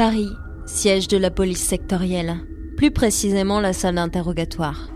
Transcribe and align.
Paris, 0.00 0.32
siège 0.64 1.08
de 1.08 1.18
la 1.18 1.30
police 1.30 1.60
sectorielle, 1.60 2.36
plus 2.78 2.90
précisément 2.90 3.60
la 3.60 3.74
salle 3.74 3.96
d'interrogatoire. 3.96 4.90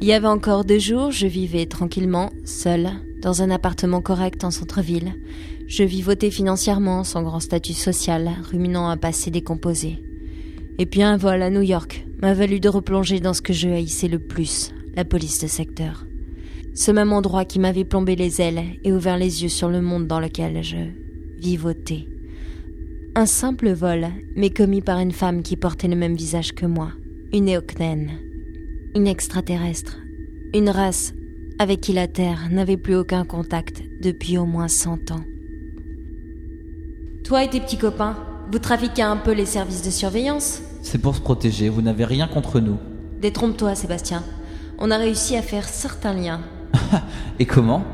Il 0.00 0.08
y 0.08 0.12
avait 0.12 0.26
encore 0.26 0.64
deux 0.64 0.80
jours, 0.80 1.12
je 1.12 1.28
vivais 1.28 1.66
tranquillement, 1.66 2.28
seule, 2.44 2.90
dans 3.22 3.42
un 3.42 3.50
appartement 3.50 4.00
correct 4.00 4.42
en 4.42 4.50
centre-ville. 4.50 5.14
Je 5.68 5.84
vivotais 5.84 6.32
financièrement, 6.32 7.04
sans 7.04 7.22
grand 7.22 7.38
statut 7.38 7.72
social, 7.72 8.32
ruminant 8.50 8.88
un 8.88 8.96
passé 8.96 9.30
décomposé. 9.30 10.02
Et 10.76 10.86
puis 10.86 11.04
un 11.04 11.16
vol 11.16 11.40
à 11.40 11.48
New 11.48 11.62
York 11.62 12.04
m'a 12.20 12.34
valu 12.34 12.58
de 12.58 12.68
replonger 12.68 13.20
dans 13.20 13.34
ce 13.34 13.42
que 13.42 13.52
je 13.52 13.68
haïssais 13.68 14.08
le 14.08 14.18
plus, 14.18 14.72
la 14.96 15.04
police 15.04 15.40
de 15.40 15.46
secteur. 15.46 16.04
Ce 16.74 16.90
même 16.90 17.12
endroit 17.12 17.44
qui 17.44 17.60
m'avait 17.60 17.84
plombé 17.84 18.16
les 18.16 18.40
ailes 18.40 18.64
et 18.82 18.92
ouvert 18.92 19.18
les 19.18 19.44
yeux 19.44 19.48
sur 19.48 19.68
le 19.68 19.80
monde 19.80 20.08
dans 20.08 20.18
lequel 20.18 20.64
je 20.64 20.78
vivotais. 21.38 22.08
Un 23.14 23.26
simple 23.26 23.72
vol, 23.72 24.06
mais 24.36 24.48
commis 24.48 24.80
par 24.80 24.98
une 24.98 25.12
femme 25.12 25.42
qui 25.42 25.56
portait 25.56 25.86
le 25.86 25.96
même 25.96 26.14
visage 26.14 26.54
que 26.54 26.64
moi, 26.64 26.92
une 27.34 27.50
Eoknen, 27.50 28.10
une 28.94 29.06
extraterrestre, 29.06 29.98
une 30.54 30.70
race 30.70 31.12
avec 31.58 31.82
qui 31.82 31.92
la 31.92 32.08
Terre 32.08 32.48
n'avait 32.50 32.78
plus 32.78 32.96
aucun 32.96 33.26
contact 33.26 33.82
depuis 34.00 34.38
au 34.38 34.46
moins 34.46 34.68
cent 34.68 35.10
ans. 35.10 35.20
Toi 37.22 37.44
et 37.44 37.50
tes 37.50 37.60
petits 37.60 37.76
copains, 37.76 38.16
vous 38.50 38.58
trafiquez 38.58 39.02
un 39.02 39.18
peu 39.18 39.32
les 39.32 39.44
services 39.44 39.82
de 39.82 39.90
surveillance? 39.90 40.62
C'est 40.80 40.96
pour 40.96 41.14
se 41.14 41.20
protéger, 41.20 41.68
vous 41.68 41.82
n'avez 41.82 42.06
rien 42.06 42.28
contre 42.28 42.60
nous. 42.60 42.78
Détrompe-toi, 43.20 43.74
Sébastien. 43.74 44.24
On 44.78 44.90
a 44.90 44.96
réussi 44.96 45.36
à 45.36 45.42
faire 45.42 45.68
certains 45.68 46.14
liens. 46.14 46.40
Et 47.38 47.44
comment? 47.44 47.84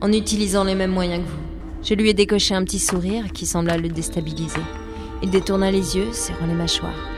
En 0.00 0.12
utilisant 0.12 0.62
les 0.62 0.76
mêmes 0.76 0.92
moyens 0.92 1.24
que 1.24 1.28
vous. 1.28 1.47
Je 1.88 1.94
lui 1.94 2.10
ai 2.10 2.12
décoché 2.12 2.54
un 2.54 2.64
petit 2.64 2.80
sourire 2.80 3.32
qui 3.32 3.46
sembla 3.46 3.78
le 3.78 3.88
déstabiliser. 3.88 4.60
Il 5.22 5.30
détourna 5.30 5.70
les 5.70 5.96
yeux, 5.96 6.12
serrant 6.12 6.44
les 6.46 6.52
mâchoires. 6.52 7.08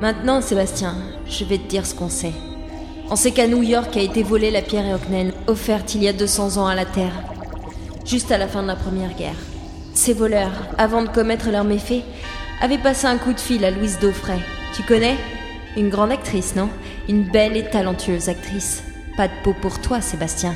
Maintenant, 0.00 0.40
Sébastien, 0.40 0.94
je 1.28 1.44
vais 1.44 1.58
te 1.58 1.66
dire 1.66 1.84
ce 1.84 1.96
qu'on 1.96 2.08
sait. 2.08 2.32
On 3.10 3.16
sait 3.16 3.32
qu'à 3.32 3.48
New 3.48 3.64
York 3.64 3.96
a 3.96 4.00
été 4.00 4.22
volée 4.22 4.52
la 4.52 4.62
pierre 4.62 4.86
Eoknen, 4.94 5.32
offerte 5.48 5.96
il 5.96 6.04
y 6.04 6.08
a 6.08 6.12
200 6.12 6.58
ans 6.58 6.68
à 6.68 6.76
la 6.76 6.84
Terre, 6.84 7.24
juste 8.06 8.30
à 8.30 8.38
la 8.38 8.46
fin 8.46 8.62
de 8.62 8.68
la 8.68 8.76
Première 8.76 9.16
Guerre. 9.16 9.34
Ces 9.94 10.12
voleurs, 10.12 10.62
avant 10.78 11.02
de 11.02 11.08
commettre 11.08 11.50
leurs 11.50 11.64
méfaits, 11.64 12.04
avaient 12.60 12.78
passé 12.78 13.08
un 13.08 13.18
coup 13.18 13.32
de 13.32 13.40
fil 13.40 13.64
à 13.64 13.72
Louise 13.72 13.98
Daufray. 14.00 14.38
Tu 14.76 14.84
connais? 14.84 15.16
Une 15.76 15.90
grande 15.90 16.12
actrice, 16.12 16.54
non? 16.54 16.68
Une 17.08 17.24
belle 17.24 17.56
et 17.56 17.68
talentueuse 17.68 18.28
actrice. 18.28 18.84
Pas 19.16 19.26
de 19.26 19.34
peau 19.42 19.56
pour 19.60 19.80
toi, 19.80 20.00
Sébastien. 20.00 20.54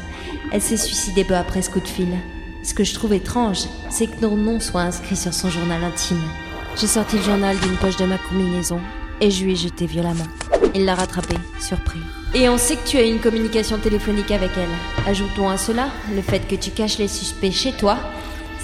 Elle 0.52 0.62
s'est 0.62 0.76
suicidée 0.76 1.24
peu 1.24 1.34
après 1.34 1.62
ce 1.62 1.70
coup 1.70 1.80
de 1.80 1.88
fil. 1.88 2.06
Ce 2.62 2.74
que 2.74 2.84
je 2.84 2.94
trouve 2.94 3.14
étrange, 3.14 3.64
c'est 3.90 4.06
que 4.06 4.20
nos 4.20 4.36
noms 4.36 4.60
soient 4.60 4.82
inscrits 4.82 5.16
sur 5.16 5.32
son 5.32 5.48
journal 5.48 5.82
intime. 5.84 6.22
J'ai 6.76 6.86
sorti 6.86 7.16
le 7.16 7.22
journal 7.22 7.58
d'une 7.58 7.76
poche 7.76 7.96
de 7.96 8.04
ma 8.04 8.18
combinaison 8.18 8.80
et 9.20 9.30
je 9.30 9.44
lui 9.44 9.52
ai 9.52 9.56
jeté 9.56 9.86
violemment. 9.86 10.26
Il 10.74 10.84
l'a 10.84 10.94
rattrapé, 10.94 11.34
surpris. 11.60 12.00
Et 12.34 12.48
on 12.48 12.58
sait 12.58 12.76
que 12.76 12.86
tu 12.86 12.98
as 12.98 13.02
une 13.02 13.20
communication 13.20 13.78
téléphonique 13.78 14.30
avec 14.30 14.50
elle. 14.56 15.06
Ajoutons 15.06 15.48
à 15.48 15.56
cela 15.56 15.88
le 16.14 16.22
fait 16.22 16.46
que 16.46 16.56
tu 16.56 16.70
caches 16.70 16.98
les 16.98 17.08
suspects 17.08 17.52
chez 17.52 17.72
toi. 17.72 17.98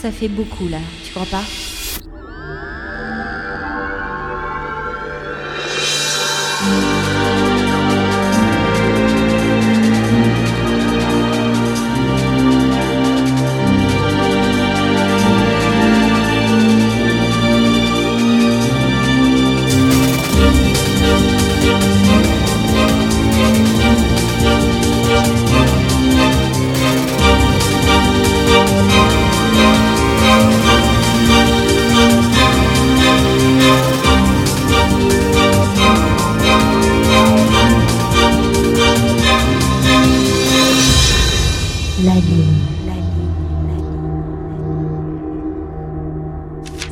Ça 0.00 0.10
fait 0.10 0.28
beaucoup 0.28 0.68
là, 0.68 0.78
tu 1.04 1.12
crois 1.12 1.26
pas? 1.26 1.42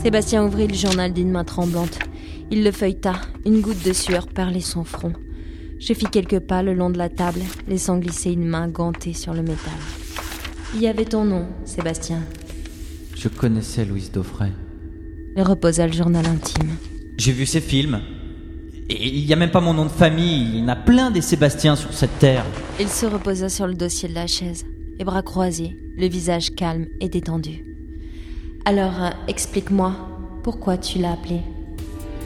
Sébastien 0.02 0.44
ouvrit 0.44 0.66
le 0.66 0.74
journal 0.74 1.12
d'une 1.12 1.30
main 1.30 1.44
tremblante. 1.44 1.96
Il 2.50 2.64
le 2.64 2.72
feuilleta, 2.72 3.20
une 3.46 3.60
goutte 3.60 3.84
de 3.84 3.92
sueur 3.92 4.26
perlait 4.26 4.58
son 4.58 4.82
front. 4.82 5.12
Je 5.78 5.94
fis 5.94 6.06
quelques 6.06 6.40
pas 6.40 6.64
le 6.64 6.74
long 6.74 6.90
de 6.90 6.98
la 6.98 7.08
table, 7.08 7.38
laissant 7.68 7.98
glisser 7.98 8.32
une 8.32 8.44
main 8.44 8.66
gantée 8.66 9.12
sur 9.12 9.32
le 9.32 9.42
métal. 9.42 9.78
Il 10.74 10.82
y 10.82 10.88
avait 10.88 11.04
ton 11.04 11.24
nom, 11.24 11.46
Sébastien? 11.64 12.18
Je 13.14 13.28
connaissais 13.28 13.84
Louise 13.84 14.10
Daufray. 14.10 14.50
Il 15.36 15.42
reposa 15.44 15.86
le 15.86 15.92
journal 15.92 16.26
intime. 16.26 16.70
J'ai 17.16 17.32
vu 17.32 17.46
ses 17.46 17.60
films. 17.60 18.00
Et 18.88 19.06
il 19.06 19.24
n'y 19.24 19.32
a 19.32 19.36
même 19.36 19.52
pas 19.52 19.60
mon 19.60 19.72
nom 19.72 19.84
de 19.84 19.90
famille, 19.90 20.48
il 20.48 20.58
y 20.58 20.62
en 20.62 20.68
a 20.68 20.76
plein 20.76 21.12
des 21.12 21.22
Sébastien 21.22 21.76
sur 21.76 21.94
cette 21.94 22.18
terre. 22.18 22.44
Il 22.80 22.88
se 22.88 23.06
reposa 23.06 23.48
sur 23.48 23.68
le 23.68 23.74
dossier 23.74 24.08
de 24.08 24.14
la 24.14 24.26
chaise, 24.26 24.66
les 24.98 25.04
bras 25.04 25.22
croisés, 25.22 25.76
le 25.96 26.08
visage 26.08 26.50
calme 26.56 26.86
et 27.00 27.08
détendu. 27.08 27.71
Alors, 28.64 29.02
euh, 29.02 29.10
explique-moi, 29.26 29.92
pourquoi 30.44 30.76
tu 30.76 30.98
l'as 30.98 31.12
appelé 31.12 31.40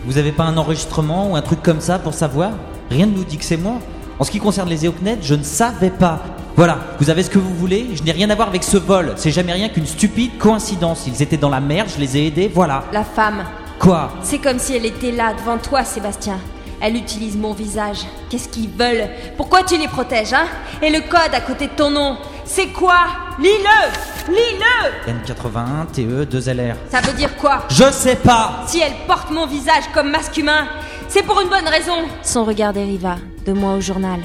Vous 0.05 0.19
avez 0.19 0.33
pas 0.33 0.45
un 0.45 0.59
enregistrement 0.59 1.31
ou 1.31 1.37
un 1.37 1.43
truc 1.43 1.63
comme 1.63 1.81
ça 1.81 1.99
pour 1.99 2.13
savoir 2.13 2.53
Rien 2.91 3.07
ne 3.07 3.13
nous 3.13 3.25
dit 3.25 3.39
que 3.39 3.45
c'est 3.45 3.57
moi. 3.57 3.79
En 4.19 4.25
ce 4.25 4.31
qui 4.31 4.39
concerne 4.39 4.69
les 4.69 4.85
Eoknet, 4.85 5.19
je 5.23 5.35
ne 5.35 5.43
savais 5.43 5.91
pas. 5.91 6.23
Voilà, 6.55 6.79
vous 7.01 7.11
avez 7.11 7.23
ce 7.23 7.31
que 7.31 7.39
vous 7.39 7.55
voulez, 7.55 7.89
je 7.95 8.03
n'ai 8.03 8.13
rien 8.13 8.31
à 8.31 8.35
voir 8.35 8.49
avec 8.49 8.65
ce 8.65 8.77
vol, 8.77 9.13
c'est 9.17 9.31
jamais 9.31 9.53
rien 9.53 9.69
qu'une 9.69 9.87
stupide 9.87 10.39
coïncidence. 10.39 11.07
Ils 11.07 11.23
étaient 11.23 11.37
dans 11.37 11.51
la 11.51 11.61
merde, 11.61 11.89
je 11.95 12.01
les 12.01 12.17
ai 12.17 12.27
aidés, 12.27 12.51
voilà. 12.53 12.85
La 12.93 13.05
femme. 13.05 13.45
Quoi 13.79 14.11
C'est 14.23 14.39
comme 14.39 14.59
si 14.59 14.75
elle 14.75 14.87
était 14.87 15.13
là, 15.13 15.35
devant 15.35 15.59
toi, 15.59 15.85
Sébastien. 15.85 16.39
Elle 16.81 16.97
utilise 16.97 17.37
mon 17.37 17.53
visage. 17.53 18.01
Qu'est-ce 18.31 18.49
qu'ils 18.49 18.71
veulent? 18.71 19.09
Pourquoi 19.37 19.63
tu 19.65 19.77
les 19.79 19.89
protèges, 19.89 20.33
hein? 20.33 20.47
Et 20.83 20.91
le 20.91 21.01
code 21.01 21.35
à 21.35 21.41
côté 21.41 21.67
de 21.67 21.73
ton 21.73 21.91
nom, 21.91 22.17
c'est 22.45 22.69
quoi? 22.69 23.07
Lis-le 23.39 24.16
Lis-le 24.29 25.13
N81, 25.13 25.87
TE, 25.93 26.25
2LR. 26.25 26.75
Ça 26.91 27.01
veut 27.01 27.17
dire 27.17 27.35
quoi? 27.37 27.65
Je 27.71 27.91
sais 27.93 28.17
pas 28.17 28.65
Si 28.67 28.81
elle 28.81 28.95
porte 29.07 29.31
mon 29.31 29.47
visage 29.47 29.85
comme 29.95 30.11
masque 30.11 30.37
humain, 30.37 30.67
c'est 31.09 31.23
pour 31.23 31.41
une 31.41 31.49
bonne 31.49 31.69
raison 31.69 32.07
Son 32.23 32.45
regard 32.45 32.73
dériva, 32.73 33.17
de 33.47 33.53
moi 33.53 33.75
au 33.75 33.81
journal. 33.81 34.21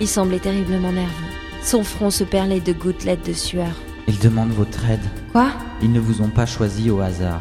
Il 0.00 0.08
semblait 0.08 0.38
terriblement 0.38 0.92
nerveux. 0.92 1.10
Son 1.62 1.84
front 1.84 2.10
se 2.10 2.24
perlait 2.24 2.60
de 2.60 2.72
gouttelettes 2.72 3.26
de 3.26 3.32
sueur. 3.32 3.70
Ils 4.08 4.18
demandent 4.18 4.52
votre 4.52 4.84
aide. 4.88 5.04
Quoi? 5.32 5.48
Ils 5.82 5.92
ne 5.92 6.00
vous 6.00 6.20
ont 6.22 6.28
pas 6.30 6.46
choisi 6.46 6.90
au 6.90 7.00
hasard. 7.00 7.40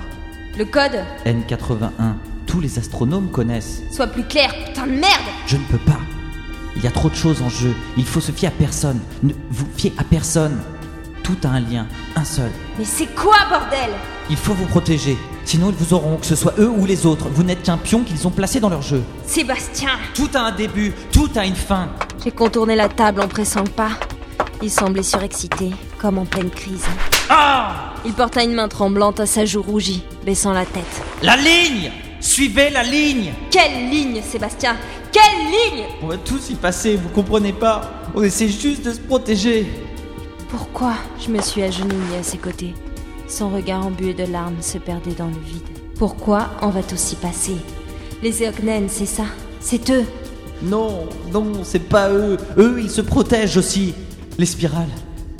Le 0.57 0.65
code? 0.65 1.03
N81, 1.25 2.13
tous 2.45 2.59
les 2.59 2.77
astronomes 2.79 3.29
connaissent. 3.31 3.81
Sois 3.91 4.07
plus 4.07 4.23
clair, 4.25 4.53
putain 4.65 4.87
de 4.87 4.91
merde 4.91 5.21
Je 5.47 5.57
ne 5.57 5.63
peux 5.63 5.77
pas. 5.77 5.99
Il 6.75 6.83
y 6.83 6.87
a 6.87 6.91
trop 6.91 7.09
de 7.09 7.15
choses 7.15 7.41
en 7.41 7.49
jeu. 7.49 7.73
Il 7.97 8.05
faut 8.05 8.21
se 8.21 8.31
fier 8.31 8.47
à 8.47 8.51
personne. 8.51 8.99
Ne 9.23 9.33
vous 9.49 9.67
fiez 9.75 9.93
à 9.97 10.03
personne. 10.03 10.57
Tout 11.29 11.47
a 11.47 11.51
un 11.51 11.59
lien, 11.59 11.85
un 12.15 12.23
seul. 12.23 12.49
Mais 12.79 12.85
c'est 12.85 13.05
quoi, 13.13 13.35
bordel? 13.51 13.91
Il 14.31 14.35
faut 14.35 14.55
vous 14.55 14.65
protéger. 14.65 15.15
Sinon, 15.45 15.69
ils 15.69 15.75
vous 15.75 15.93
auront, 15.93 16.17
que 16.17 16.25
ce 16.25 16.35
soit 16.35 16.55
eux 16.57 16.67
ou 16.67 16.87
les 16.87 17.05
autres. 17.05 17.27
Vous 17.29 17.43
n'êtes 17.43 17.61
qu'un 17.61 17.77
pion 17.77 18.01
qu'ils 18.01 18.25
ont 18.25 18.31
placé 18.31 18.59
dans 18.59 18.69
leur 18.69 18.81
jeu. 18.81 19.03
Sébastien 19.27 19.91
Tout 20.15 20.29
a 20.33 20.39
un 20.39 20.51
début, 20.51 20.91
tout 21.11 21.29
a 21.35 21.45
une 21.45 21.55
fin. 21.55 21.89
J'ai 22.23 22.31
contourné 22.31 22.75
la 22.75 22.89
table 22.89 23.21
en 23.21 23.27
pressant 23.27 23.61
le 23.61 23.69
pas. 23.69 23.91
Il 24.63 24.71
semblait 24.71 25.03
surexcité, 25.03 25.69
comme 25.99 26.17
en 26.17 26.25
pleine 26.25 26.49
crise. 26.49 26.85
Ah 27.29 27.93
Il 28.05 28.13
porta 28.13 28.43
une 28.43 28.55
main 28.55 28.67
tremblante 28.67 29.19
à 29.19 29.27
sa 29.27 29.45
joue 29.45 29.61
rougie, 29.61 30.01
baissant 30.25 30.53
la 30.53 30.65
tête. 30.65 31.03
La 31.21 31.35
ligne 31.37 31.91
Suivez 32.19 32.71
la 32.71 32.81
ligne 32.81 33.33
Quelle 33.51 33.87
ligne, 33.91 34.19
Sébastien? 34.23 34.75
Quelle 35.11 35.45
ligne? 35.45 35.85
On 36.01 36.07
va 36.07 36.17
tous 36.17 36.49
y 36.49 36.55
passer, 36.55 36.95
vous 36.95 37.09
comprenez 37.09 37.53
pas 37.53 37.81
On 38.15 38.23
essaie 38.23 38.49
juste 38.49 38.83
de 38.83 38.93
se 38.93 38.99
protéger. 38.99 39.67
Pourquoi 40.49 40.93
Je 41.23 41.31
me 41.31 41.41
suis 41.41 41.61
agenouillée 41.61 42.17
à 42.19 42.23
ses 42.23 42.37
côtés. 42.37 42.73
Son 43.27 43.49
regard 43.49 43.85
embué 43.85 44.13
de 44.13 44.23
larmes 44.23 44.61
se 44.61 44.79
perdait 44.79 45.13
dans 45.13 45.27
le 45.27 45.39
vide. 45.45 45.61
Pourquoi 45.97 46.49
on 46.61 46.69
va 46.69 46.81
tous 46.81 47.13
y 47.13 47.15
passer? 47.15 47.55
Les 48.23 48.43
Eoknen, 48.43 48.89
c'est 48.89 49.05
ça? 49.05 49.25
C'est 49.59 49.89
eux? 49.91 50.05
Non, 50.63 51.07
non, 51.31 51.63
c'est 51.63 51.87
pas 51.87 52.09
eux. 52.09 52.37
Eux, 52.57 52.79
ils 52.81 52.89
se 52.89 53.01
protègent 53.01 53.57
aussi. 53.57 53.93
Les 54.37 54.47
spirales, 54.47 54.89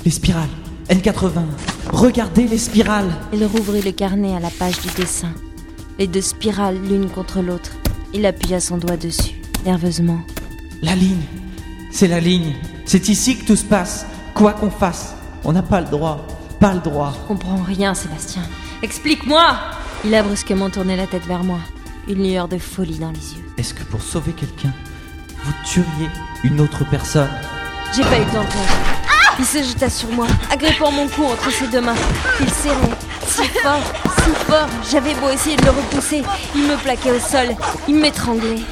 les 0.04 0.10
spirales. 0.10 0.48
N80. 0.88 1.42
Regardez 1.92 2.46
les 2.46 2.58
spirales. 2.58 3.10
Il 3.32 3.44
rouvrit 3.44 3.82
le 3.82 3.92
carnet 3.92 4.34
à 4.34 4.40
la 4.40 4.50
page 4.50 4.80
du 4.80 4.88
dessin. 4.96 5.32
Les 5.98 6.06
deux 6.06 6.20
spirales 6.20 6.78
l'une 6.88 7.08
contre 7.10 7.42
l'autre. 7.42 7.72
Il 8.14 8.26
appuya 8.26 8.60
son 8.60 8.78
doigt 8.78 8.96
dessus, 8.96 9.40
nerveusement. 9.64 10.20
La 10.82 10.94
ligne. 10.94 11.22
C'est 11.90 12.08
la 12.08 12.20
ligne. 12.20 12.54
C'est 12.86 13.08
ici 13.08 13.36
que 13.36 13.44
tout 13.46 13.56
se 13.56 13.64
passe. 13.64 14.06
Quoi 14.40 14.54
qu'on 14.54 14.70
fasse, 14.70 15.12
on 15.44 15.52
n'a 15.52 15.60
pas 15.60 15.82
le 15.82 15.86
droit. 15.88 16.26
Pas 16.60 16.72
le 16.72 16.80
droit. 16.80 17.12
Je 17.14 17.28
comprends 17.28 17.58
rien, 17.62 17.92
Sébastien. 17.92 18.40
Explique-moi 18.82 19.44
Il 20.02 20.14
a 20.14 20.22
brusquement 20.22 20.70
tourné 20.70 20.96
la 20.96 21.06
tête 21.06 21.26
vers 21.26 21.44
moi. 21.44 21.58
une 22.08 22.26
lueur 22.26 22.48
de 22.48 22.56
folie 22.56 22.98
dans 22.98 23.10
les 23.10 23.34
yeux. 23.34 23.44
Est-ce 23.58 23.74
que 23.74 23.82
pour 23.82 24.00
sauver 24.00 24.32
quelqu'un, 24.32 24.72
vous 25.44 25.52
tueriez 25.66 26.08
une 26.42 26.58
autre 26.58 26.88
personne? 26.88 27.28
J'ai 27.94 28.00
pas 28.00 28.16
eu 28.16 28.20
le 28.24 28.30
temps 28.30 28.42
de 28.42 28.50
réagir. 28.50 28.76
Il 29.38 29.44
se 29.44 29.58
jeta 29.62 29.90
sur 29.90 30.10
moi, 30.10 30.26
agrippant 30.50 30.90
mon 30.90 31.06
cou 31.08 31.24
entre 31.24 31.52
ses 31.52 31.66
deux 31.66 31.82
mains. 31.82 31.94
Il 32.40 32.48
serrait, 32.48 32.96
si 33.26 33.44
fort, 33.44 33.82
si 34.24 34.30
fort. 34.46 34.68
J'avais 34.90 35.14
beau 35.16 35.28
essayer 35.28 35.56
de 35.56 35.64
le 35.66 35.70
repousser, 35.70 36.22
il 36.54 36.62
me 36.62 36.76
plaquait 36.76 37.10
au 37.12 37.18
sol, 37.20 37.54
il 37.86 37.96
m'étranglait. 37.96 38.62